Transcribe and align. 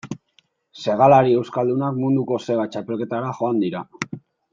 Segalari 0.85 1.35
euskaldunak 1.41 1.99
munduko 2.03 2.39
sega 2.47 2.65
txapelketara 2.77 3.33
joan 3.41 3.61
dira. 3.67 3.83